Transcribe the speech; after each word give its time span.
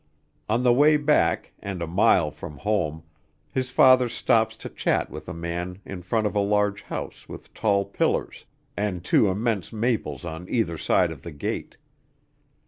On 0.49 0.63
the 0.63 0.73
way 0.73 0.97
back, 0.97 1.53
and 1.59 1.79
a 1.79 1.85
mile 1.85 2.31
from 2.31 2.57
home, 2.57 3.03
his 3.51 3.69
father 3.69 4.09
stops 4.09 4.55
to 4.55 4.67
chat 4.67 5.11
with 5.11 5.29
a 5.29 5.31
man 5.35 5.79
in 5.85 6.01
front 6.01 6.25
of 6.25 6.33
a 6.35 6.39
large 6.39 6.81
house 6.81 7.29
with 7.29 7.53
tall 7.53 7.85
pillars, 7.85 8.45
and 8.75 9.03
two 9.03 9.27
immense 9.27 9.71
maples 9.71 10.25
on 10.25 10.49
either 10.49 10.79
side 10.79 11.11
of 11.11 11.21
the 11.21 11.31
gate. 11.31 11.77